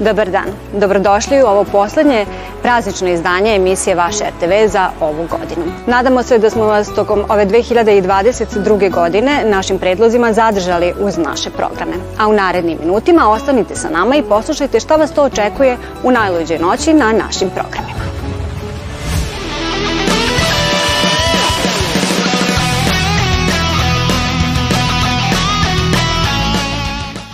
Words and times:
Dobar 0.00 0.30
dan. 0.30 0.46
Dobrodošli 0.72 1.42
u 1.42 1.46
ovo 1.46 1.64
poslednje 1.64 2.26
praznično 2.62 3.08
izdanje 3.08 3.54
emisije 3.54 3.96
Vaše 3.96 4.24
RTV 4.24 4.72
za 4.72 4.90
ovu 5.00 5.26
godinu. 5.30 5.72
Nadamo 5.86 6.22
se 6.22 6.38
da 6.38 6.50
smo 6.50 6.64
vas 6.64 6.94
tokom 6.94 7.24
ove 7.28 7.46
2022. 7.46 8.90
godine 8.90 9.44
našim 9.44 9.78
predlozima 9.78 10.32
zadržali 10.32 10.92
uz 11.00 11.18
naše 11.18 11.50
programe. 11.50 11.92
A 12.18 12.28
u 12.28 12.32
narednim 12.32 12.78
minutima 12.80 13.30
ostanite 13.30 13.76
sa 13.76 13.88
nama 13.90 14.16
i 14.16 14.22
poslušajte 14.22 14.80
šta 14.80 14.96
vas 14.96 15.12
to 15.12 15.22
očekuje 15.22 15.76
u 16.02 16.10
najluđoj 16.10 16.58
noći 16.58 16.94
na 16.94 17.12
našim 17.12 17.50
programima. 17.50 18.05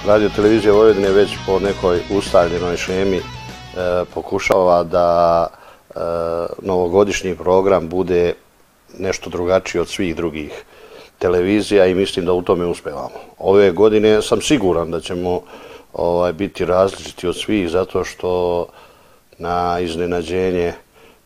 Radio 0.06 0.29
televizija 0.29 0.73
Vojvodine 0.73 1.11
već 1.11 1.30
po 1.47 1.59
nekoj 1.59 2.01
ustavljenoj 2.10 2.77
šemi 2.77 3.16
e, 3.16 3.23
pokušava 4.15 4.84
da 4.84 5.47
e, 5.47 5.99
novogodišnji 6.63 7.35
program 7.35 7.88
bude 7.88 8.35
nešto 8.99 9.30
drugačiji 9.30 9.80
od 9.80 9.88
svih 9.88 10.16
drugih 10.16 10.65
televizija 11.18 11.87
i 11.87 11.95
mislim 11.95 12.27
da 12.27 12.32
u 12.32 12.43
tome 12.43 12.66
uspevamo. 12.66 13.21
Ove 13.38 13.71
godine 13.71 14.23
sam 14.23 14.40
siguran 14.40 14.90
da 14.90 15.01
ćemo 15.01 15.40
ovaj, 15.93 16.32
biti 16.32 16.65
različiti 16.65 17.27
od 17.27 17.37
svih 17.37 17.71
zato 17.71 18.05
što 18.05 18.66
na 19.38 19.80
iznenađenje 19.80 20.73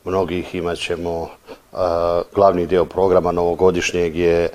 mnogih 0.04 0.54
imat 0.54 0.78
ćemo 0.78 1.28
glavni 2.34 2.66
deo 2.66 2.84
programa 2.84 3.32
novogodišnjeg 3.32 4.16
je 4.16 4.48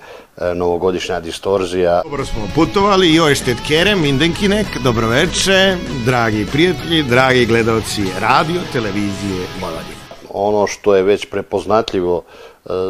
novogodišnja 0.56 1.20
distorzija. 1.20 2.02
Dobro 2.04 2.26
smo 2.26 2.42
putovali, 2.56 3.16
joj 3.16 3.36
štet 3.36 3.58
kerem, 3.68 4.02
mindenkinek, 4.02 4.68
dobroveče, 4.84 5.78
dragi 6.06 6.46
prijatelji, 6.52 7.04
dragi 7.04 7.46
gledalci 7.46 8.02
radio, 8.20 8.62
televizije 8.74 9.48
Vojvodine. 9.62 10.02
Ono 10.34 10.68
što 10.68 10.96
je 10.96 11.04
već 11.04 11.26
prepoznatljivo 11.26 12.24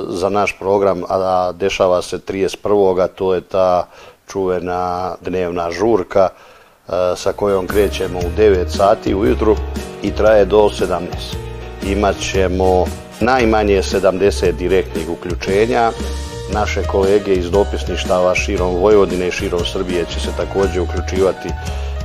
za 0.08 0.30
naš 0.30 0.56
program, 0.60 1.04
a 1.10 1.52
dešava 1.52 2.02
se 2.02 2.18
31. 2.18 3.04
a 3.04 3.08
to 3.08 3.34
je 3.34 3.42
ta 3.42 3.88
čuvena 4.32 5.16
dnevna 5.22 5.72
žurka 5.72 6.30
sa 7.16 7.34
kojom 7.34 7.68
krećemo 7.68 8.20
u 8.20 8.38
9 8.38 8.68
sati 8.68 9.16
ujutru 9.16 9.56
i 10.04 10.12
traje 10.12 10.46
do 10.46 10.58
17. 10.58 11.00
Imaćemo 11.86 12.86
najmanje 13.22 13.82
70 13.82 14.52
direktnih 14.52 15.10
uključenja. 15.10 15.92
Naše 16.54 16.84
kolege 16.84 17.34
iz 17.34 17.52
dopisništava 17.52 18.36
širom 18.36 18.76
Vojvodine 18.76 19.28
i 19.28 19.32
širom 19.32 19.66
Srbije 19.66 20.06
će 20.14 20.20
se 20.20 20.30
takođe 20.38 20.82
uključivati 20.82 21.50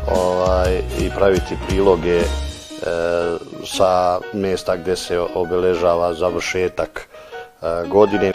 ovaj, 0.09 0.79
i 1.01 1.11
praviti 1.17 1.57
priloge 1.69 2.19
e, 2.19 2.25
sa 3.65 4.19
mesta 4.33 4.77
gde 4.77 4.97
se 4.97 5.21
obeležava 5.35 6.15
završetak 6.15 7.01
e, 7.01 7.89
godine. 7.89 8.33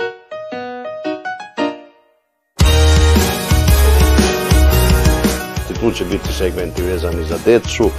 Tu 5.81 5.91
će 5.91 6.05
biti 6.05 6.33
segmenti 6.33 6.81
vezani 6.81 7.23
za 7.23 7.37
decu, 7.45 7.83
e, 7.83 7.89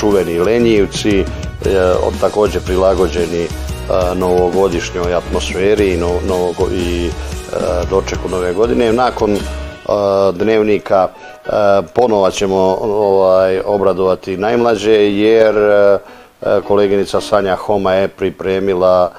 čuveni 0.00 0.38
lenjivci, 0.38 1.24
takođe 2.20 2.60
prilagođeni 2.60 3.46
novogodišnjoj 4.14 5.14
atmosferi 5.14 5.92
i, 5.92 5.96
no, 5.96 6.18
i 6.74 7.10
dočeku 7.90 8.28
nove 8.28 8.52
godine. 8.52 8.92
Nakon 8.92 9.38
dnevnika 10.32 11.08
ponova 11.94 12.30
ćemo 12.30 12.78
ovaj, 12.82 13.60
obradovati 13.66 14.36
najmlađe 14.36 14.92
jer 15.12 15.54
koleginica 16.68 17.20
Sanja 17.20 17.56
Homa 17.56 17.92
je 17.92 18.08
pripremila 18.08 19.12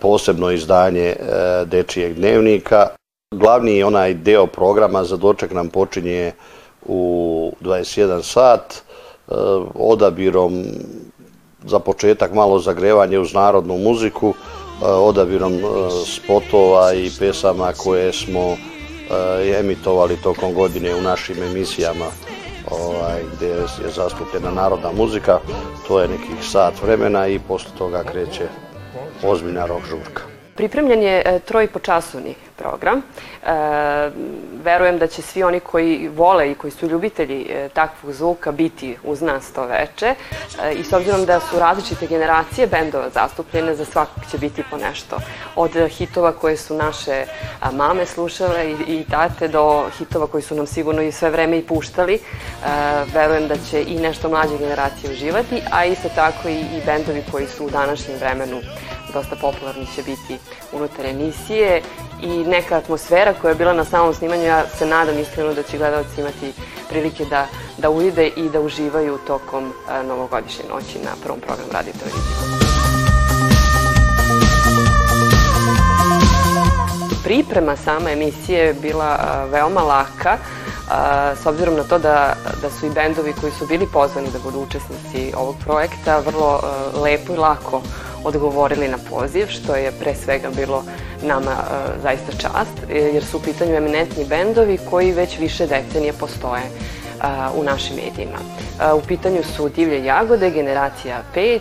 posebno 0.00 0.50
izdanje 0.50 1.16
dečijeg 1.64 2.14
dnevnika. 2.14 2.86
Glavni 3.34 3.82
onaj 3.82 4.14
deo 4.14 4.46
programa 4.46 5.04
za 5.04 5.16
doček 5.16 5.52
nam 5.52 5.68
počinje 5.68 6.32
u 6.86 7.52
21 7.60 8.22
sat 8.22 8.82
odabirom 9.74 10.64
za 11.66 11.78
početak 11.78 12.34
malo 12.34 12.58
zagrevanje 12.58 13.18
uz 13.18 13.34
narodnu 13.34 13.78
muziku, 13.78 14.34
e, 14.34 14.86
odabirom 14.86 15.52
e, 15.52 15.60
spotova 16.06 16.92
i 16.94 17.10
pesama 17.18 17.72
koje 17.72 18.12
smo 18.12 18.40
e, 18.40 18.56
emitovali 19.60 20.16
tokom 20.16 20.54
godine 20.54 20.94
u 20.94 21.02
našim 21.02 21.42
emisijama 21.42 22.06
ovaj, 22.70 23.22
gde 23.36 23.46
je 23.48 23.66
zastupljena 23.94 24.50
narodna 24.50 24.92
muzika. 24.92 25.38
To 25.88 26.00
je 26.00 26.08
nekih 26.08 26.44
sat 26.50 26.82
vremena 26.82 27.26
i 27.28 27.38
posle 27.38 27.70
toga 27.78 28.02
kreće 28.02 28.48
ozbiljna 29.22 29.66
rock 29.66 29.86
žurka. 29.86 30.33
Pripremljen 30.54 31.02
je 31.02 31.22
e, 31.24 31.38
troj 31.38 31.66
počasovni 31.66 32.34
program. 32.56 32.98
E, 32.98 33.02
verujem 34.62 34.98
da 34.98 35.06
će 35.06 35.22
svi 35.22 35.42
oni 35.42 35.60
koji 35.60 36.08
vole 36.08 36.50
i 36.50 36.54
koji 36.54 36.70
su 36.70 36.86
ljubitelji 36.86 37.46
e, 37.50 37.68
takvog 37.68 38.12
zvuka 38.12 38.52
biti 38.52 38.96
uz 39.04 39.22
nas 39.22 39.52
to 39.52 39.66
veče. 39.66 40.14
I 40.76 40.84
s 40.84 40.92
obzirom 40.92 41.24
da 41.24 41.40
su 41.40 41.58
različite 41.58 42.06
generacije 42.06 42.66
bendova 42.66 43.10
zastupljene, 43.10 43.74
za 43.74 43.84
svakog 43.84 44.24
će 44.30 44.38
biti 44.38 44.62
po 44.70 44.76
nešto. 44.76 45.18
Od 45.56 45.70
hitova 45.88 46.32
koje 46.32 46.56
su 46.56 46.74
naše 46.74 47.26
mame 47.72 48.06
slušale 48.06 48.70
i, 48.88 49.04
tate 49.10 49.48
do 49.48 49.86
hitova 49.98 50.26
koji 50.26 50.42
su 50.42 50.54
nam 50.54 50.66
sigurno 50.66 51.02
i 51.02 51.12
sve 51.12 51.30
vreme 51.30 51.58
i 51.58 51.66
puštali. 51.66 52.18
Verujem 53.14 53.48
da 53.48 53.54
će 53.70 53.82
i 53.82 53.94
nešto 53.94 54.28
mlađe 54.28 54.58
generacije 54.58 55.12
uživati, 55.12 55.62
a 55.72 55.84
isto 55.84 56.08
tako 56.14 56.48
i 56.48 56.80
bendovi 56.86 57.22
koji 57.30 57.46
su 57.46 57.66
u 57.66 57.70
današnjem 57.70 58.18
vremenu 58.18 58.60
dosta 59.14 59.36
popularni 59.36 59.86
će 59.94 60.02
biti 60.02 60.38
unutar 60.72 61.06
emisije 61.06 61.82
i 62.22 62.28
neka 62.28 62.76
atmosfera 62.76 63.34
koja 63.40 63.50
je 63.50 63.54
bila 63.54 63.72
na 63.72 63.84
samom 63.84 64.14
snimanju, 64.14 64.42
ja 64.42 64.64
se 64.78 64.86
nadam 64.86 65.18
iskreno 65.18 65.54
da 65.54 65.62
će 65.62 65.78
gledalci 65.78 66.20
imati 66.20 66.52
prilike 66.88 67.24
da, 67.24 67.46
da 67.78 67.90
uvide 67.90 68.26
i 68.26 68.48
da 68.48 68.60
uživaju 68.60 69.18
tokom 69.26 69.72
a, 69.88 70.02
novogodišnje 70.02 70.64
noći 70.74 70.98
na 71.04 71.10
prvom 71.22 71.40
programu 71.40 71.72
Radio 71.72 71.92
Televizije. 71.92 72.34
Priprema 77.24 77.76
same 77.76 78.12
emisije 78.12 78.58
je 78.58 78.74
bila 78.74 79.16
a, 79.18 79.44
veoma 79.44 79.80
laka, 79.82 80.38
a, 80.90 81.32
s 81.42 81.46
obzirom 81.46 81.74
na 81.74 81.82
to 81.82 81.98
da, 81.98 82.36
da 82.62 82.70
su 82.70 82.86
i 82.86 82.90
bendovi 82.90 83.32
koji 83.40 83.52
su 83.52 83.66
bili 83.66 83.86
pozvani 83.92 84.28
da 84.32 84.38
budu 84.38 84.58
učesnici 84.58 85.32
ovog 85.36 85.56
projekta 85.64 86.18
vrlo 86.18 86.60
lepo 87.02 87.32
i 87.32 87.36
lako 87.36 87.82
odgovorili 88.24 88.88
na 88.88 88.98
poziv, 89.10 89.46
što 89.46 89.76
je 89.76 89.92
pre 90.00 90.14
svega 90.14 90.50
bilo 90.56 90.84
nama 91.22 91.50
e, 91.50 92.00
zaista 92.02 92.32
čast, 92.32 92.90
e, 92.90 92.98
jer 92.98 93.24
su 93.24 93.36
u 93.36 93.40
pitanju 93.40 93.74
eminentni 93.74 94.24
bendovi 94.24 94.78
koji 94.90 95.12
već 95.12 95.38
više 95.38 95.66
decenije 95.66 96.12
postoje 96.12 96.62
e, 96.62 96.70
u 97.56 97.62
našim 97.62 97.96
medijima. 97.96 98.38
U 98.94 99.00
pitanju 99.00 99.42
su 99.56 99.68
Divlje 99.68 100.04
jagode, 100.04 100.50
Generacija 100.50 101.22
5, 101.34 101.60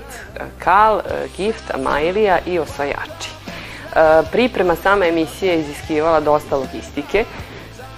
Kal, 0.59 1.01
Gift, 1.37 1.71
Amailija 1.73 2.39
i 2.45 2.59
Osvajači. 2.59 3.29
Priprema 4.31 4.75
same 4.75 5.07
emisije 5.07 5.59
iziskivala 5.59 6.19
dosta 6.19 6.55
logistike, 6.55 7.25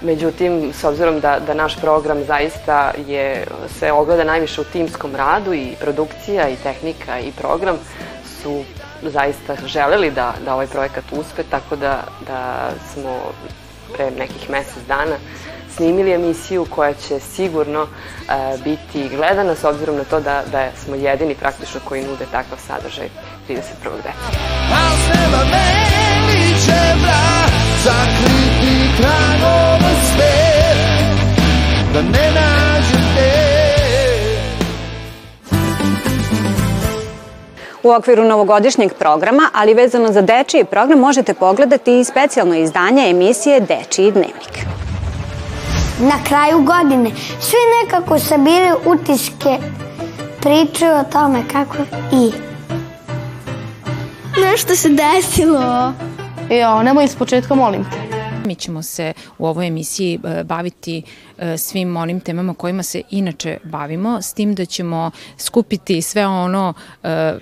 Međutim, 0.01 0.73
s 0.73 0.83
obzirom 0.83 1.19
da, 1.19 1.39
da 1.47 1.53
naš 1.53 1.77
program 1.81 2.23
zaista 2.23 2.91
je, 3.07 3.47
se 3.79 3.91
ogleda 3.91 4.23
najviše 4.23 4.61
u 4.61 4.63
timskom 4.63 5.15
radu 5.15 5.53
i 5.53 5.75
produkcija 5.79 6.49
i 6.49 6.55
tehnika 6.55 7.19
i 7.19 7.31
program, 7.31 7.77
su 8.45 8.63
zaista 9.01 9.55
želeli 9.65 10.11
da, 10.11 10.33
da 10.45 10.53
ovaj 10.53 10.67
projekat 10.67 11.03
uspe, 11.11 11.43
tako 11.49 11.75
da, 11.75 12.03
da 12.27 12.69
smo 12.93 13.19
pre 13.93 14.11
nekih 14.11 14.49
mesec 14.49 14.83
dana 14.87 15.15
snimili 15.75 16.11
emisiju 16.13 16.65
koja 16.69 16.93
će 16.93 17.19
sigurno 17.19 17.81
e, 17.83 17.87
biti 18.63 19.09
gledana 19.15 19.55
s 19.55 19.63
obzirom 19.63 19.95
na 19.95 20.03
to 20.03 20.19
da, 20.19 20.43
da 20.51 20.69
smo 20.83 20.95
jedini 20.95 21.35
praktično 21.35 21.79
koji 21.83 22.03
nude 22.03 22.25
takav 22.31 22.57
sadržaj 22.67 23.09
31. 23.49 23.57
decembra. 23.95 24.13
Al 24.81 24.97
nema 25.09 25.43
meni 25.51 26.53
će 26.65 26.79
vrat 27.01 28.54
U 37.85 37.91
okviru 37.91 38.23
novogodišnjeg 38.23 38.93
programa, 38.93 39.49
ali 39.53 39.73
vezano 39.73 40.11
za 40.11 40.21
dečiji 40.21 40.63
program, 40.63 40.99
možete 40.99 41.33
pogledati 41.33 41.99
i 41.99 42.03
specijalno 42.03 42.55
izdanje 42.55 43.09
emisije 43.09 43.59
Dečiji 43.59 44.11
dnevnik. 44.11 44.65
Na 45.99 46.23
kraju 46.27 46.63
godine 46.63 47.11
svi 47.39 47.57
nekako 47.83 48.19
sabiraju 48.19 48.75
utiske, 48.85 49.57
pričaju 50.41 50.93
o 50.93 51.03
tome 51.11 51.43
kako 51.51 51.77
i. 52.13 52.31
Nešto 54.41 54.75
se 54.75 54.89
desilo. 54.89 55.93
Jo, 56.49 56.83
nemoj 56.83 57.05
iz 57.05 57.15
početka, 57.15 57.55
molim 57.55 57.83
te. 57.83 57.97
Mi 58.47 58.55
ćemo 58.55 58.83
se 58.83 59.13
u 59.37 59.47
ovoj 59.47 59.67
emisiji 59.67 60.19
e, 60.23 60.43
baviti 60.43 61.03
e, 61.37 61.57
svim 61.57 61.97
onim 61.97 62.19
temama 62.19 62.53
kojima 62.53 62.83
se 62.83 63.01
inače 63.09 63.57
bavimo, 63.63 64.21
s 64.21 64.33
tim 64.33 64.55
da 64.55 64.65
ćemo 64.65 65.11
skupiti 65.37 66.01
sve 66.01 66.27
ono 66.27 66.73
e, 67.03 67.33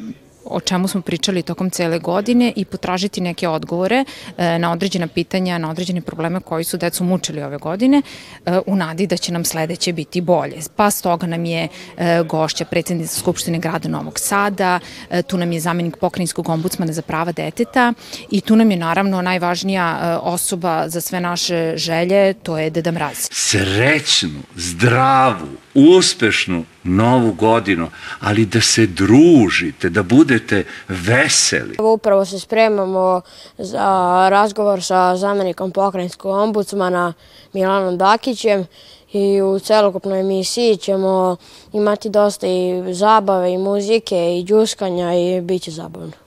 o 0.54 0.60
čemu 0.60 0.88
smo 0.88 1.02
pričali 1.02 1.42
tokom 1.42 1.70
cele 1.70 2.00
godine 2.00 2.54
i 2.56 2.66
potražiti 2.66 3.22
neke 3.22 3.48
odgovore 3.48 4.06
e, 4.38 4.60
na 4.60 4.72
određena 4.72 5.08
pitanja, 5.08 5.58
na 5.58 5.70
određene 5.70 6.02
probleme 6.02 6.40
koji 6.40 6.64
su 6.64 6.78
decu 6.78 7.04
mučili 7.04 7.44
ove 7.44 7.58
godine 7.58 8.02
e, 8.46 8.60
u 8.66 8.76
nadi 8.76 9.08
da 9.08 9.18
će 9.18 9.34
nam 9.34 9.46
sledeće 9.46 9.94
biti 9.94 10.22
bolje. 10.22 10.58
Pa 10.76 10.92
stoga 10.92 11.28
nam 11.28 11.46
je 11.46 11.68
e, 11.98 12.24
gošća 12.24 12.66
predsednica 12.66 13.20
Skupštine 13.20 13.60
grada 13.60 13.90
Novog 13.90 14.20
Sada, 14.20 14.80
tu 15.28 15.38
nam 15.38 15.52
je 15.52 15.60
zamenik 15.60 15.98
pokrajinskog 15.98 16.50
ombudsmana 16.50 16.94
za 16.94 17.02
prava 17.02 17.32
deteta 17.32 17.94
i 18.32 18.42
tu 18.42 18.56
nam 18.56 18.72
je 18.72 18.78
naravno 18.78 19.22
najvažnija 19.22 20.20
osoba 20.24 20.90
za 20.90 21.02
sve 21.02 21.20
naše 21.20 21.74
želje, 21.78 22.34
to 22.34 22.58
je 22.58 22.70
Deda 22.70 22.92
Mraz. 22.92 23.18
Srećnu, 23.32 24.40
zdravu, 24.56 25.48
uspešnu 25.74 26.66
novu 26.84 27.34
godinu, 27.34 27.90
ali 28.20 28.46
da 28.46 28.62
se 28.62 28.88
družite, 28.88 29.90
da 29.90 30.04
budete 30.04 30.64
veseli. 30.88 31.76
Upravo 31.80 32.26
se 32.26 32.40
spremamo 32.40 33.22
za 33.58 34.28
razgovor 34.30 34.84
sa 34.84 35.18
zamenikom 35.18 35.72
pokrajinskog 35.72 36.36
ombudsmana 36.36 37.14
Milanom 37.54 37.98
Dakićem 37.98 38.66
i 39.14 39.42
u 39.42 39.60
celokupnoj 39.60 40.20
emisiji 40.20 40.78
ćemo 40.78 41.36
imati 41.74 42.10
dosta 42.10 42.48
i 42.48 42.94
zabave 42.94 43.54
i 43.54 43.58
muzike 43.58 44.40
i 44.40 44.44
džuskanja 44.44 45.14
i 45.14 45.42
bit 45.42 45.62
će 45.62 45.72
zabavno. 45.72 46.23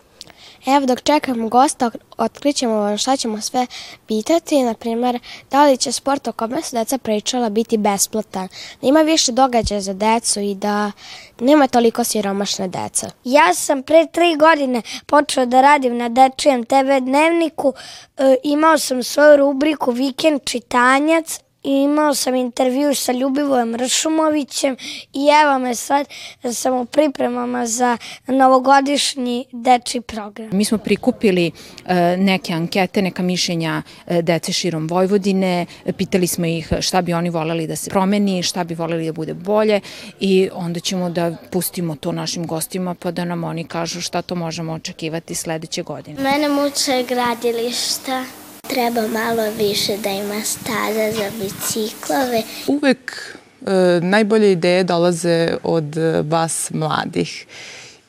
Evo 0.67 0.87
dok 0.87 1.03
čekamo 1.03 1.49
gosta, 1.49 1.91
otkrićemo 2.17 2.75
vam 2.75 2.99
šta 2.99 3.17
ćemo 3.17 3.41
sve 3.41 3.67
pitati, 4.07 4.63
na 4.63 4.75
primjer 4.75 5.19
da 5.51 5.65
li 5.65 5.77
će 5.77 5.93
sport 5.93 6.29
o 6.29 6.33
kome 6.33 6.63
su 6.63 6.77
deca 6.77 6.99
pričala 6.99 7.49
biti 7.49 7.77
besplatan, 7.77 8.49
da 8.81 8.89
ima 8.89 9.03
više 9.03 9.33
događaja 9.33 9.81
za 9.81 9.93
decu 9.93 10.41
i 10.41 10.55
da 10.55 10.93
nema 11.41 11.69
toliko 11.69 12.05
siromašne 12.05 12.69
deca. 12.69 13.11
Ja 13.25 13.55
sam 13.55 13.83
pre 13.83 14.07
tri 14.07 14.37
godine 14.37 14.83
počeo 15.07 15.47
da 15.47 15.61
radim 15.61 15.97
na 15.97 16.09
dečijem 16.09 16.65
TV 16.65 17.01
dnevniku, 17.01 17.73
e, 18.17 18.37
imao 18.43 18.79
sam 18.79 19.03
svoju 19.03 19.37
rubriku 19.37 19.91
Vikend 19.91 20.41
čitanjac 20.45 21.41
imao 21.71 22.15
sam 22.15 22.35
intervju 22.35 22.95
sa 22.95 23.13
Ljubivojem 23.13 23.77
Ršumovićem 23.77 24.77
i 25.13 25.29
evo 25.43 25.59
me 25.59 25.75
sad 25.75 26.07
sam 26.53 26.75
u 26.75 26.85
pripremama 26.85 27.67
za 27.67 27.99
novogodišnji 28.27 29.45
deči 29.53 30.01
program. 30.01 30.49
Mi 30.53 30.65
smo 30.65 30.79
prikupili 30.79 31.51
e, 31.87 32.17
neke 32.17 32.53
ankete, 32.53 33.03
neka 33.03 33.23
mišljenja 33.23 33.83
e, 34.07 34.23
dece 34.23 34.53
širom 34.53 34.87
Vojvodine, 34.87 35.67
pitali 35.99 36.27
smo 36.27 36.47
ih 36.47 36.73
šta 36.81 37.03
bi 37.03 37.13
oni 37.13 37.31
voleli 37.31 37.67
da 37.67 37.77
se 37.77 37.91
promeni, 37.91 38.43
šta 38.43 38.65
bi 38.65 38.75
voleli 38.75 39.07
da 39.07 39.13
bude 39.13 39.35
bolje 39.35 39.81
i 40.21 40.49
onda 40.53 40.81
ćemo 40.81 41.11
da 41.11 41.37
pustimo 41.51 41.97
to 41.97 42.13
našim 42.13 42.47
gostima 42.47 42.95
pa 42.95 43.11
da 43.11 43.25
nam 43.25 43.45
oni 43.45 43.65
kažu 43.65 44.01
šta 44.01 44.23
to 44.23 44.35
možemo 44.35 44.73
očekivati 44.73 45.35
sledeće 45.35 45.83
godine. 45.83 46.23
Mene 46.23 46.49
muče 46.49 47.05
gradilišta. 47.09 48.46
Treba 48.69 49.01
malo 49.09 49.51
više 49.59 49.97
da 49.97 50.11
ima 50.11 50.45
staza 50.45 51.13
za 51.13 51.31
biciklove. 51.41 52.43
Uvek 52.67 53.37
e, 53.67 54.01
najbolje 54.03 54.53
ideje 54.53 54.85
dolaze 54.85 55.57
od 55.63 55.97
vas 56.29 56.71
mladih 56.71 57.47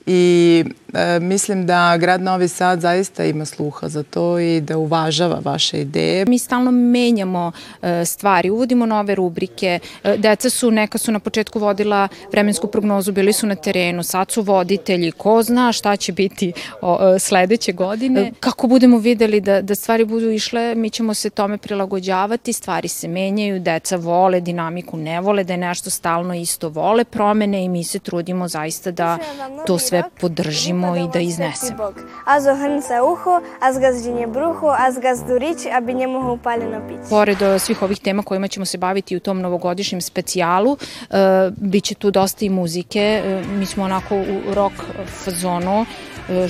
i 0.07 0.63
e, 0.93 1.19
mislim 1.19 1.65
da 1.65 1.97
grad 1.97 2.21
Novi 2.21 2.47
Sad 2.47 2.81
zaista 2.81 3.25
ima 3.25 3.45
sluha 3.45 3.89
za 3.89 4.03
to 4.03 4.39
i 4.39 4.61
da 4.61 4.77
uvažava 4.77 5.39
vaše 5.43 5.81
ideje. 5.81 6.25
Mi 6.25 6.39
stalno 6.39 6.71
menjamo 6.71 7.51
e, 7.81 8.05
stvari, 8.05 8.49
uvodimo 8.49 8.85
nove 8.85 9.15
rubrike. 9.15 9.79
E, 10.03 10.17
deca 10.17 10.49
su, 10.49 10.71
neka 10.71 10.97
su 10.97 11.11
na 11.11 11.19
početku 11.19 11.59
vodila 11.59 12.07
vremensku 12.31 12.67
prognozu, 12.67 13.11
bili 13.11 13.33
su 13.33 13.47
na 13.47 13.55
terenu, 13.55 14.03
sad 14.03 14.31
su 14.31 14.41
voditelji, 14.41 15.11
ko 15.11 15.43
zna 15.43 15.71
šta 15.71 15.95
će 15.95 16.11
biti 16.11 16.53
o, 16.81 17.15
e, 17.15 17.19
sledeće 17.19 17.71
godine. 17.71 18.21
E, 18.21 18.31
kako 18.39 18.67
budemo 18.67 18.97
videli 18.97 19.41
da, 19.41 19.61
da 19.61 19.75
stvari 19.75 20.05
budu 20.05 20.29
išle, 20.31 20.75
mi 20.75 20.89
ćemo 20.89 21.13
se 21.13 21.29
tome 21.29 21.57
prilagođavati, 21.57 22.53
stvari 22.53 22.87
se 22.87 23.07
menjaju, 23.07 23.59
deca 23.59 23.95
vole 23.95 24.41
dinamiku, 24.41 24.97
ne 24.97 25.21
vole 25.21 25.43
da 25.43 25.53
je 25.53 25.57
nešto 25.57 25.89
stalno 25.89 26.35
isto, 26.35 26.69
vole 26.69 27.03
promene 27.03 27.63
i 27.65 27.69
mi 27.69 27.83
se 27.83 27.99
trudimo 27.99 28.47
zaista 28.47 28.91
da 28.91 29.17
to 29.65 29.79
sve 29.79 29.96
sve 30.01 30.09
podržimo 30.21 30.95
i 30.95 31.07
da 31.13 31.19
iznesemo. 31.19 31.91
A 32.25 32.41
zo 32.41 32.55
hrnce 32.55 33.01
uho, 33.01 33.41
a 33.59 33.73
zgazdinje 33.73 34.27
bruho, 34.27 34.67
a 34.67 34.91
zgazdu 34.91 35.37
rič, 35.37 35.57
a 35.73 35.79
bi 35.79 35.93
njemu 35.93 36.33
upali 36.33 36.65
na 36.65 36.87
pić. 36.87 37.09
Pored 37.09 37.41
e, 37.41 37.59
svih 37.59 37.81
ovih 37.81 37.99
tema 37.99 38.23
kojima 38.23 38.47
ćemo 38.47 38.65
se 38.65 38.77
baviti 38.77 39.17
u 39.17 39.19
tom 39.19 39.41
novogodišnjem 39.41 40.01
specijalu, 40.01 40.71
uh, 40.71 41.17
bit 41.57 41.83
će 41.83 41.95
tu 41.95 42.11
dosta 42.11 42.45
i 42.45 42.49
muzike. 42.49 43.23
Uh, 43.25 43.51
mi 43.51 43.65
smo 43.65 43.83
onako 43.83 44.15
u 44.17 44.53
rock 44.53 44.75
fazonu, 45.23 45.85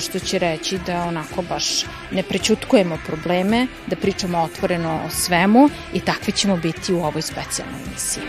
što 0.00 0.18
će 0.18 0.38
reći 0.38 0.78
da 0.86 1.04
onako 1.04 1.42
baš 1.48 1.84
ne 2.12 2.22
prećutkujemo 2.22 2.98
probleme, 3.06 3.66
da 3.86 3.96
pričamo 3.96 4.38
otvoreno 4.38 5.00
o 5.06 5.10
svemu 5.10 5.68
i 5.92 6.00
takvi 6.00 6.32
ćemo 6.32 6.56
biti 6.56 6.92
u 6.92 7.04
ovoj 7.04 7.22
specijalnoj 7.22 7.80
emisiji. 7.86 8.22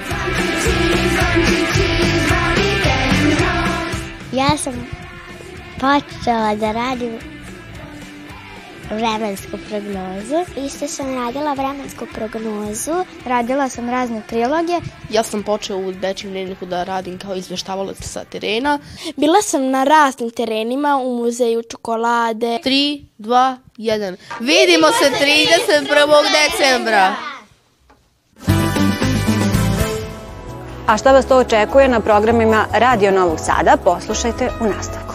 Ja 4.31 4.57
sam 4.57 4.74
počela 5.79 6.55
da 6.55 6.71
radim 6.71 7.19
vremensku 8.91 9.57
prognozu. 9.69 10.65
Isto 10.65 10.87
sam 10.87 11.15
radila 11.15 11.53
vremensku 11.53 12.05
prognozu. 12.13 13.05
Radila 13.25 13.69
sam 13.69 13.89
razne 13.89 14.21
priloge. 14.27 14.73
Ja 15.09 15.23
sam 15.23 15.43
počela 15.43 15.79
u 15.79 15.91
dečjem 15.91 16.31
dnevniku 16.31 16.65
da 16.65 16.83
radim 16.83 17.19
kao 17.19 17.35
izveštavalac 17.35 17.97
sa 18.01 18.23
terena. 18.23 18.79
Bila 19.15 19.41
sam 19.41 19.69
na 19.69 19.83
raznim 19.83 20.31
terenima 20.31 20.98
u 20.98 21.17
muzeju 21.17 21.63
čokolade. 21.63 22.59
3, 22.65 23.05
2, 23.19 23.57
1. 23.77 24.15
Vidimo 24.39 24.88
se 24.88 25.12
31. 25.25 25.88
decembra. 26.39 27.15
A 30.88 30.98
šta 30.98 31.12
vas 31.12 31.25
to 31.25 31.38
očekuje 31.38 31.88
na 31.88 32.00
programima 32.00 32.65
Radio 32.74 33.12
Novog 33.12 33.39
Sada, 33.39 33.77
poslušajte 33.83 34.50
u 34.62 34.63
nastavku. 34.63 35.09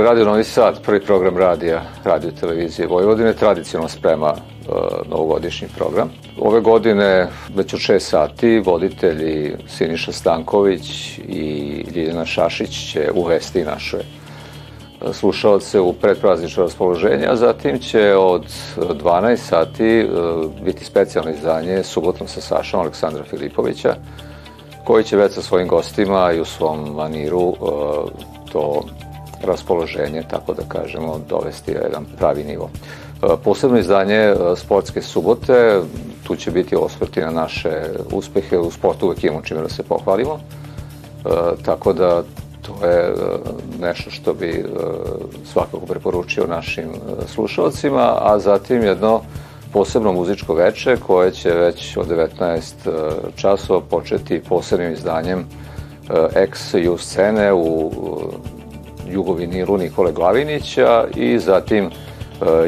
Radio 0.00 0.24
Novi 0.24 0.44
Sad, 0.44 0.82
prvi 0.82 1.00
program 1.00 1.36
radija, 1.36 1.82
radio 2.04 2.30
televizije 2.30 2.88
Vojvodine, 2.88 3.32
tradicionalno 3.32 3.88
sprema 3.88 4.34
e, 4.34 4.72
novogodišnji 5.08 5.68
program. 5.76 6.10
Ove 6.38 6.60
godine, 6.60 7.28
već 7.54 7.74
od 7.74 7.80
6 7.80 7.98
sati, 7.98 8.58
voditelji 8.58 9.56
Siniša 9.68 10.12
Stanković 10.12 11.18
i 11.18 11.84
Ljiljana 11.94 12.26
Šašić 12.26 12.92
će 12.92 13.10
uvesti 13.14 13.64
naše 13.64 13.98
slušalce 15.12 15.80
u 15.80 15.92
predpraznično 15.92 16.62
raspoloženje, 16.62 17.26
a 17.26 17.36
zatim 17.36 17.78
će 17.78 18.14
od 18.16 18.46
12 18.76 19.36
sati 19.36 19.84
e, 19.84 20.06
biti 20.64 20.84
specijalno 20.84 21.30
izdanje 21.30 21.82
subotno 21.82 22.26
sa 22.26 22.40
Sašom 22.40 22.80
Aleksandra 22.80 23.24
Filipovića, 23.24 23.94
koji 24.84 25.04
će 25.04 25.16
već 25.16 25.34
sa 25.34 25.42
svojim 25.42 25.68
gostima 25.68 26.32
i 26.32 26.40
u 26.40 26.44
svom 26.44 26.94
maniru 26.94 27.52
e, 27.52 27.56
to 28.52 28.82
raspoloženje, 29.42 30.22
tako 30.30 30.54
da 30.54 30.62
kažemo, 30.68 31.20
dovesti 31.28 31.74
na 31.74 31.80
jedan 31.80 32.04
pravi 32.18 32.44
nivo. 32.44 32.70
E, 33.22 33.26
posebno 33.44 33.78
izdanje 33.78 34.34
Sportske 34.56 35.02
subote, 35.02 35.80
tu 36.26 36.36
će 36.36 36.50
biti 36.50 36.76
osvrti 36.76 37.20
na 37.20 37.30
naše 37.30 37.70
uspehe, 38.12 38.58
u 38.58 38.70
sportu 38.70 39.06
uvek 39.06 39.24
imamo 39.24 39.42
čime 39.42 39.60
da 39.62 39.68
se 39.68 39.82
pohvalimo, 39.82 40.38
tako 41.64 41.92
da 41.92 42.22
To 42.62 42.86
je 42.86 43.00
e, 43.00 43.14
nešto 43.80 44.10
što 44.10 44.34
bi 44.34 44.48
e, 44.48 44.64
svakako 45.52 45.86
preporučio 45.86 46.46
našim 46.46 46.88
e, 46.88 46.94
slušalcima, 47.26 48.16
a 48.20 48.38
zatim 48.38 48.82
jedno 48.82 49.20
posebno 49.72 50.12
muzičko 50.12 50.54
veče 50.54 50.96
koje 51.06 51.30
će 51.30 51.50
već 51.50 51.96
od 51.96 52.08
19 52.08 52.72
časova 53.36 53.80
početi 53.80 54.42
posebnim 54.48 54.92
izdanjem 54.92 55.44
ex-ju 56.34 56.98
scene 56.98 57.52
u 57.52 57.92
jugoviniru 59.12 59.78
Nikole 59.78 60.12
Glavinića 60.12 61.04
i 61.16 61.38
zatim 61.38 61.90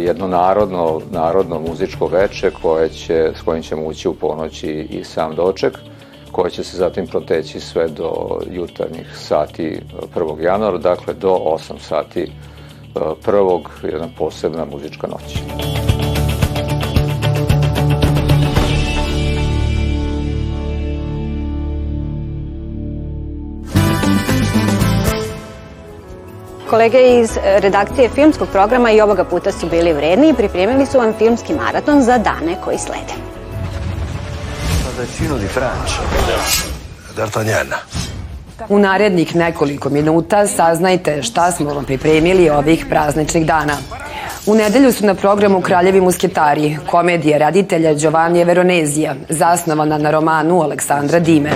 jedno 0.01 0.29
narodno, 0.29 1.01
narodno 1.11 1.61
muzičko 1.61 2.07
veče 2.07 2.51
koje 2.63 2.89
će, 2.89 3.33
s 3.35 3.43
kojim 3.43 3.63
ćemo 3.63 3.83
ući 3.87 4.09
u 4.09 4.15
ponoći 4.15 4.71
i 4.91 5.05
sam 5.05 5.35
doček 5.35 5.79
koja 6.33 6.51
će 6.51 6.65
se 6.65 6.77
zatim 6.77 7.07
proteći 7.07 7.61
sve 7.61 7.89
do 7.89 8.41
jutarnjih 8.51 9.17
sati 9.19 9.81
1. 10.15 10.43
januara, 10.43 10.79
dakle 10.79 11.15
do 11.15 11.31
8 11.31 11.79
sati 11.79 12.23
e, 12.23 12.29
prvog, 13.25 13.71
jedna 13.83 14.09
posebna 14.19 14.65
muzička 14.65 15.07
noć. 15.07 15.82
Kolege 26.73 27.21
iz 27.21 27.31
redakcije 27.45 28.09
filmskog 28.09 28.49
programa 28.49 28.91
i 28.91 29.01
ovoga 29.01 29.25
puta 29.25 29.53
su 29.53 29.67
bili 29.71 29.93
vredni 29.93 30.29
i 30.29 30.35
pripremili 30.35 30.87
su 30.87 30.99
vam 30.99 31.13
filmski 31.19 31.55
maraton 31.55 32.03
za 32.03 32.19
dane 32.19 32.57
koji 32.65 32.79
slede. 32.79 33.13
Di 35.41 35.47
Francia. 35.47 36.03
D'Artagnan. 37.17 37.75
U 38.69 38.79
narednih 38.79 39.37
nekoliko 39.37 39.91
minuta 39.91 40.47
saznajte 40.47 41.23
šta 41.23 41.53
smo 41.53 41.75
vam 41.75 41.85
pripremili 41.85 42.51
ovih 42.51 42.87
prazničnih 42.89 43.47
dana. 43.47 43.77
U 44.47 44.55
nedelju 44.55 44.93
su 44.93 45.07
na 45.07 45.15
programu 45.15 45.61
Kraljevi 45.61 46.01
musketari, 46.01 46.79
komedija 46.91 47.39
reditelja 47.39 47.95
Giovanni 47.95 48.45
Veronezija, 48.45 49.15
zasnovana 49.29 49.99
na 49.99 50.11
romanu 50.11 50.63
Aleksandra 50.63 51.19
Dime. 51.19 51.51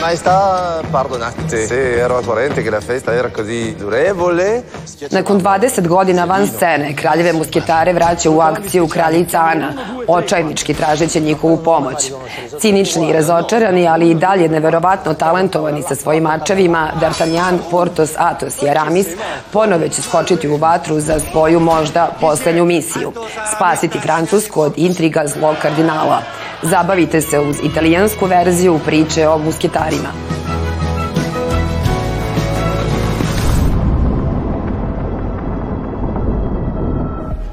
Maestà, 0.00 0.80
pardonate 0.90 1.66
se 1.66 1.98
ero 1.98 2.16
a 2.16 2.22
corrente 2.22 2.62
che 2.62 2.70
la 2.70 2.80
festa 2.80 3.12
era 3.12 3.30
così 3.30 3.74
durevole. 3.76 4.64
Nakon 5.10 5.36
20 5.36 5.86
godina 5.86 6.24
van 6.24 6.46
scene, 6.46 6.94
kraljeve 6.94 7.32
musketare 7.32 7.92
vraća 7.92 8.30
u 8.30 8.40
akciju 8.40 8.88
kraljica 8.88 9.38
Ana, 9.40 9.72
očajnički 10.06 10.74
tražeći 10.74 11.20
njihovu 11.20 11.56
pomoć. 11.56 12.12
Cinični 12.58 13.08
i 13.08 13.12
razočarani, 13.12 13.88
ali 13.88 14.10
i 14.10 14.14
dalje 14.14 14.48
neverovatno 14.48 15.14
talentovani 15.14 15.82
sa 15.82 15.94
svojim 15.94 16.22
mačevima, 16.22 16.92
D'Artagnan, 17.00 17.58
Portos, 17.70 18.10
Athos 18.16 18.62
i 18.62 18.68
Aramis 18.68 19.06
ponove 19.52 19.88
će 19.88 20.02
skočiti 20.02 20.48
u 20.48 20.56
vatru 20.56 21.00
za 21.00 21.20
svoju 21.30 21.60
možda 21.60 22.10
poslednju 22.20 22.64
misiju. 22.64 23.12
Spasiti 23.56 24.00
Francusku 24.00 24.60
od 24.60 24.72
intriga 24.76 25.26
zlog 25.26 25.56
kardinala. 25.62 26.39
Zabavite 26.62 27.20
se 27.20 27.40
uz 27.40 27.56
italijansku 27.62 28.26
verziju 28.26 28.80
priče 28.86 29.28
o 29.28 29.38
musketarima. 29.38 30.08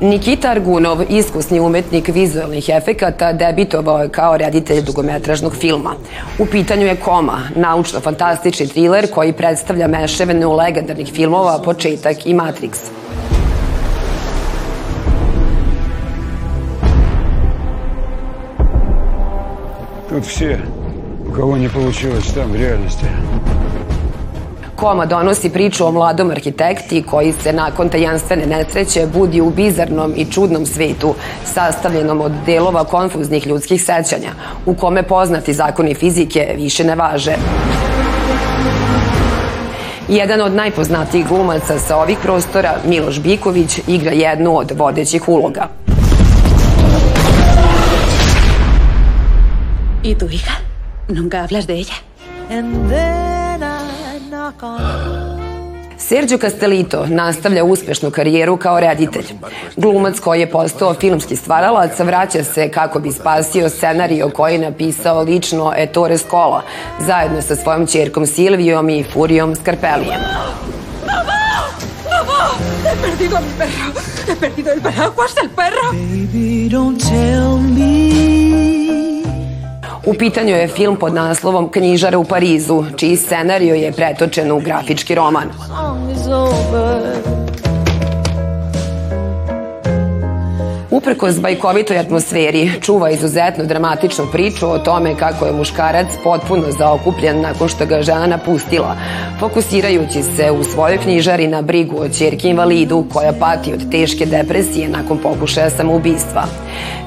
Nikita 0.01 0.49
Argunov, 0.49 1.01
iskusni 1.09 1.59
umetnik 1.59 2.07
vizualnih 2.07 2.69
efekata, 2.69 3.33
debitovao 3.33 4.03
je 4.03 4.09
kao 4.09 4.37
reditelj 4.37 4.81
dugometražnog 4.81 5.55
filma. 5.55 5.93
U 6.39 6.45
pitanju 6.45 6.85
je 6.85 6.95
Koma, 6.95 7.39
naučno-fantastični 7.55 8.67
thriller 8.67 9.11
koji 9.11 9.33
predstavlja 9.33 9.87
meševenu 9.87 10.55
legendarnih 10.55 11.13
filmova 11.13 11.61
Početak 11.65 12.25
i 12.25 12.33
Matrix. 12.33 13.06
Тут 20.09 20.25
все, 20.25 20.59
у 21.27 21.31
кого 21.31 21.57
не 21.57 21.67
получилось 21.67 22.31
там 22.33 22.51
в 22.51 22.55
реальности. 22.55 23.05
Koma 24.75 25.05
donosi 25.05 25.49
priču 25.49 25.85
o 25.85 25.91
mladom 25.91 26.31
arhitekti 26.31 27.03
koji 27.03 27.33
se 27.43 27.53
nakon 27.53 27.89
tajanstvene 27.89 28.45
nesreće 28.45 29.07
budi 29.13 29.41
u 29.41 29.49
bizarnom 29.49 30.13
i 30.15 30.25
čudnom 30.25 30.65
svetu, 30.65 31.15
sastavljenom 31.45 32.21
od 32.21 32.31
delova 32.45 32.83
konfuznih 32.83 33.47
ljudskih 33.47 33.81
sećanja, 33.81 34.29
u 34.65 34.75
kome 34.75 35.03
poznati 35.03 35.53
zakoni 35.53 35.93
fizike 35.95 36.53
više 36.55 36.83
ne 36.83 36.95
važe. 36.95 37.35
Jedan 40.07 40.41
od 40.41 40.53
najpoznatijih 40.53 41.27
glumaca 41.27 41.79
sa 41.79 41.97
ovih 41.97 42.17
prostora, 42.23 42.75
Miloš 42.85 43.19
Biković, 43.19 43.79
igra 43.87 44.11
jednu 44.11 44.57
od 44.57 44.71
vodećih 44.71 45.29
uloga. 45.29 45.67
¿Y 50.07 50.15
tu 50.15 50.29
hija? 50.29 50.61
¿Nunca 51.09 51.43
hablas 51.43 51.67
de 51.67 51.73
ella? 51.73 51.95
Sergio 55.97 56.39
Castellito 56.39 57.05
nastavlja 57.07 57.63
uspešnu 57.63 58.11
karijeru 58.11 58.57
kao 58.57 58.79
reditelj. 58.79 59.25
Glumac 59.75 60.19
koji 60.19 60.39
je 60.39 60.51
postao 60.51 60.93
filmski 60.93 61.35
stvaralac 61.35 61.99
vraća 61.99 62.43
se 62.43 62.71
kako 62.71 62.99
bi 62.99 63.11
spasio 63.11 63.69
scenario 63.69 64.29
koji 64.29 64.53
je 64.53 64.59
napisao 64.59 65.21
lično 65.21 65.73
Ettore 65.77 66.17
Scola 66.17 66.61
zajedno 66.99 67.41
sa 67.41 67.55
svojom 67.55 67.87
čerkom 67.87 68.25
Silvijom 68.25 68.89
i 68.89 69.03
Furijom 69.03 69.55
Scarpelijem. 69.55 70.21
He 72.83 72.95
perdido 73.01 73.35
a 73.37 73.41
mi 73.41 73.51
perro. 73.57 73.91
He 74.27 74.35
perdido 74.35 74.71
el 74.71 74.81
paraguas 74.81 75.35
del 75.35 75.49
perro. 75.49 75.91
Baby, 75.91 76.69
don't 76.69 76.97
tell 76.99 77.46
U 80.07 80.13
pitanju 80.13 80.55
je 80.55 80.67
film 80.67 80.95
pod 80.95 81.13
naslovom 81.13 81.69
Knjižara 81.71 82.17
u 82.17 82.23
Parizu, 82.23 82.83
čiji 82.97 83.17
scenario 83.17 83.75
je 83.75 83.91
pretočen 83.91 84.51
u 84.51 84.59
grafički 84.59 85.15
roman. 85.15 85.49
Uprkos 90.91 91.39
bajkovitoj 91.39 91.97
atmosferi, 91.97 92.71
čuva 92.81 93.09
izuzetno 93.09 93.65
dramatičnu 93.65 94.25
priču 94.31 94.69
o 94.69 94.79
tome 94.79 95.15
kako 95.15 95.45
je 95.45 95.51
muškarac 95.51 96.07
potpuno 96.23 96.63
zaokupljen 96.77 97.41
nakon 97.41 97.67
što 97.67 97.85
ga 97.85 98.01
žena 98.01 98.27
napustila, 98.27 98.95
fokusirajući 99.39 100.23
se 100.23 100.51
u 100.51 100.63
svojoj 100.63 100.97
knjižari 100.97 101.47
na 101.47 101.61
brigu 101.61 101.97
o 101.97 102.09
čerki 102.09 102.49
invalidu 102.49 103.05
koja 103.13 103.33
pati 103.39 103.73
od 103.73 103.91
teške 103.91 104.25
depresije 104.25 104.89
nakon 104.89 105.17
pokušaja 105.17 105.69
samoubistva. 105.69 106.43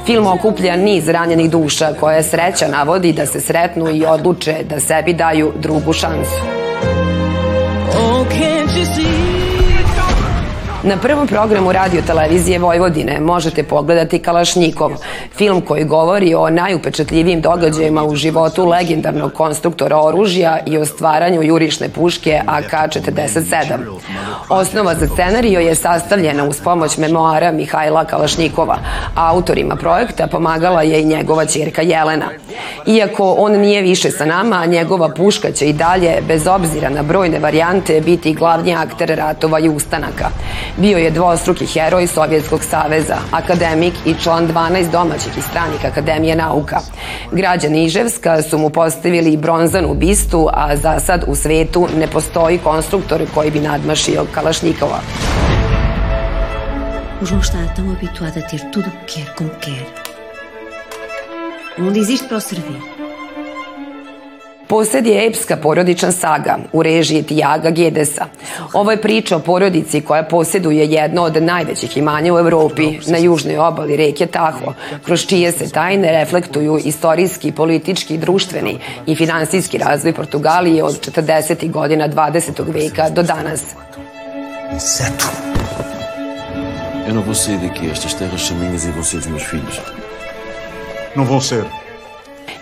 Film 0.06 0.26
okuplja 0.26 0.76
niz 0.76 1.08
ranjenih 1.08 1.50
duša 1.50 1.92
koje 2.00 2.22
sreća 2.22 2.68
navodi 2.68 3.12
da 3.12 3.26
se 3.26 3.40
sretnu 3.40 3.88
i 3.90 4.06
odluče 4.06 4.54
da 4.70 4.80
sebi 4.80 5.12
daju 5.12 5.52
drugu 5.58 5.92
šansu. 5.92 6.40
Oh, 7.88 8.26
can't 8.26 8.70
you 8.76 8.84
see? 8.94 9.29
Na 10.82 10.96
prvom 10.96 11.26
programu 11.26 11.72
radio 11.72 12.02
televizije 12.02 12.58
Vojvodine 12.58 13.20
možete 13.20 13.62
pogledati 13.62 14.18
Kalašnikov, 14.18 14.90
film 15.36 15.60
koji 15.60 15.84
govori 15.84 16.34
o 16.34 16.50
najupečatljivijim 16.50 17.40
događajima 17.40 18.04
u 18.04 18.16
životu 18.16 18.66
legendarnog 18.66 19.32
konstruktora 19.32 20.00
oružja 20.00 20.58
i 20.66 20.78
o 20.78 20.86
stvaranju 20.86 21.42
jurišne 21.42 21.88
puške 21.88 22.40
AK-47. 22.46 23.78
Osnova 24.48 24.94
za 24.94 25.06
scenario 25.06 25.60
je 25.60 25.74
sastavljena 25.74 26.44
uz 26.44 26.60
pomoć 26.60 26.96
memoara 26.96 27.52
Mihajla 27.52 28.04
Kalašnikova, 28.04 28.78
a 29.14 29.30
autorima 29.34 29.76
projekta 29.76 30.26
pomagala 30.26 30.82
je 30.82 31.00
i 31.00 31.04
njegova 31.04 31.46
čerka 31.46 31.82
Jelena. 31.82 32.26
Iako 32.86 33.34
on 33.38 33.52
nije 33.52 33.82
više 33.82 34.10
sa 34.10 34.24
nama, 34.24 34.66
njegova 34.66 35.08
puška 35.08 35.52
će 35.52 35.68
i 35.68 35.72
dalje, 35.72 36.22
bez 36.28 36.46
obzira 36.46 36.90
na 36.90 37.02
brojne 37.02 37.38
varijante, 37.38 38.00
biti 38.00 38.34
glavni 38.34 38.74
akter 38.74 39.08
ratova 39.16 39.58
i 39.58 39.68
ustanaka. 39.68 40.28
Bio 40.76 40.98
je 40.98 41.10
dvostruki 41.10 41.66
heroj 41.66 42.06
Sovjetskog 42.06 42.64
saveza, 42.64 43.16
akademik 43.30 43.94
i 44.04 44.14
član 44.22 44.48
12 44.48 44.90
domaćih 44.90 45.38
i 45.38 45.42
stranih 45.42 45.86
akademije 45.86 46.36
nauka. 46.36 46.80
Građani 47.32 47.84
Iževska 47.84 48.42
su 48.42 48.58
mu 48.58 48.70
postavili 48.70 49.36
bronzanu 49.36 49.94
bistu, 49.94 50.48
a 50.52 50.76
za 50.76 51.00
sad 51.00 51.24
u 51.26 51.34
svetu 51.34 51.88
ne 51.98 52.06
postoji 52.06 52.58
konstruktor 52.58 53.22
koji 53.34 53.50
bi 53.50 53.60
nadmašio 53.60 54.26
Kalašnikova. 54.34 55.00
O 57.22 57.24
João 57.26 57.40
está 57.40 57.58
tão 57.76 57.86
habituado 57.90 58.38
a 58.38 58.42
ter 58.42 58.70
tudo 58.70 58.88
o 58.88 58.90
que 58.90 59.12
quer 59.12 59.34
como 59.34 59.50
quer. 59.60 60.09
O 61.78 61.82
mundo 61.82 61.98
existe 61.98 62.28
para 62.28 62.36
o 62.36 62.40
servir. 62.40 62.80
Posled 64.70 65.06
je 65.06 65.26
epska 65.26 65.56
porodična 65.56 66.12
saga 66.12 66.58
u 66.72 66.82
režiji 66.82 67.22
Tijaga 67.22 67.70
Gedesa. 67.70 68.26
Ovo 68.72 68.90
je 68.90 69.00
priča 69.02 69.36
o 69.36 69.40
porodici 69.40 70.00
koja 70.00 70.22
posjeduje 70.22 70.86
jedno 70.86 71.22
od 71.22 71.42
najvećih 71.42 71.96
imanja 71.96 72.34
u 72.34 72.38
Evropi 72.38 72.98
na 73.06 73.18
južnoj 73.18 73.58
obali 73.58 73.96
reke 73.96 74.26
Taho, 74.26 74.74
kroz 75.04 75.26
čije 75.26 75.52
se 75.52 75.70
tajne 75.70 76.12
reflektuju 76.12 76.78
istorijski, 76.84 77.52
politički, 77.52 78.18
društveni 78.18 78.78
i 79.06 79.16
finansijski 79.16 79.78
razvoj 79.78 80.12
Portugalije 80.12 80.84
od 80.84 81.00
40. 81.00 81.70
godina 81.70 82.08
20. 82.08 82.72
veka 82.72 83.10
do 83.10 83.22
danas. 83.22 83.64
Certo. 84.78 85.26
Eu 87.08 87.14
não 87.14 87.22
vou 87.22 87.34
sair 87.34 87.58
daqui. 87.58 87.90
Estas 87.90 88.14
terras 88.14 88.42
são 88.46 88.56
minhas 88.56 88.84
e 88.84 88.90
vão 88.90 89.02
ser 89.02 89.16
dos 89.16 89.26
meus 89.26 89.42
filhos. 89.42 89.99
Não 91.16 91.24
vão 91.24 91.40
ser. 91.40 91.64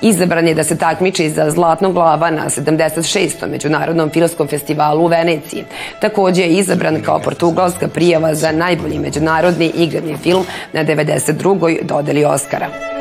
Izabran 0.01 0.47
je 0.47 0.55
da 0.55 0.65
se 0.65 0.77
takmiči 0.79 1.31
za 1.31 1.51
Zlatnog 1.51 1.93
glava 1.93 2.31
na 2.31 2.51
76. 2.51 3.47
Međunarodnom 3.47 4.11
filmskom 4.11 4.49
festivalu 4.49 5.05
u 5.05 5.07
Veneciji. 5.07 5.65
Takođe 6.01 6.43
je 6.43 6.49
izabran 6.49 7.03
kao 7.03 7.19
portugalska 7.19 7.89
prijava 7.89 8.35
za 8.35 8.53
najbolji 8.53 8.99
međunarodni 8.99 9.67
igrani 9.67 10.17
film 10.17 10.45
na 10.73 10.85
92. 10.85 11.83
dodeli 11.83 12.25
Oscara. 12.25 12.98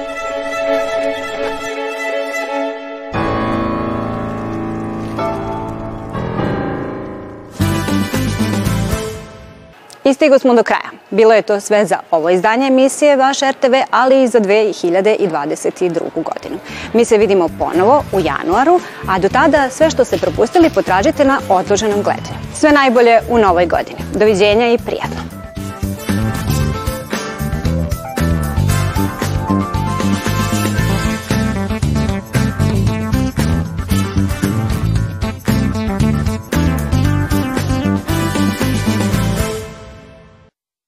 I 10.08 10.14
stigo 10.14 10.40
smo 10.40 10.54
do 10.54 10.64
kraja. 10.64 10.90
Bilo 11.10 11.34
je 11.34 11.42
to 11.42 11.60
sve 11.60 11.86
za 11.86 12.00
ovo 12.12 12.30
izdanje 12.30 12.68
emisije 12.68 13.16
Vaš 13.16 13.40
RTV, 13.40 13.74
ali 13.92 14.24
i 14.24 14.28
za 14.28 14.40
2022. 14.40 16.00
godinu. 16.16 16.60
Mi 16.94 17.06
se 17.06 17.18
vidimo 17.18 17.50
ponovo 17.60 18.04
u 18.12 18.20
januaru, 18.20 18.80
a 19.10 19.20
do 19.20 19.30
tada 19.30 19.70
sve 19.70 19.90
što 19.90 20.06
ste 20.06 20.18
propustili 20.18 20.70
potražite 20.70 21.26
na 21.26 21.40
odloženom 21.50 22.02
gledanju. 22.04 22.40
Sve 22.56 22.72
najbolje 22.72 23.20
u 23.30 23.38
novoj 23.38 23.66
godini. 23.66 24.00
Doviđenja 24.14 24.68
i 24.68 24.78
prijatno. 24.78 25.37